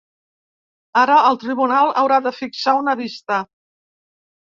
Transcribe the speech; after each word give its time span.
Ara, 1.01 1.19
el 1.33 1.37
tribunal 1.45 1.93
haurà 2.03 2.19
de 2.31 2.35
fixar 2.41 2.77
una 2.83 2.99
vista. 3.07 3.43